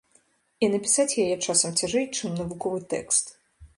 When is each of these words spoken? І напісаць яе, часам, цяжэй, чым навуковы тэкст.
І 0.67 0.69
напісаць 0.75 1.19
яе, 1.23 1.35
часам, 1.45 1.77
цяжэй, 1.81 2.05
чым 2.17 2.29
навуковы 2.43 2.79
тэкст. 2.95 3.25